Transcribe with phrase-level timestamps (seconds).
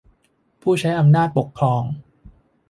[0.61, 1.83] ผู้ใช้อำนาจปกครอง